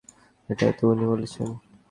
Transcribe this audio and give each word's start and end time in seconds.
এটাই 0.49 0.73
তো 0.77 0.83
উনি 0.91 1.05
বলছেন! 1.11 1.47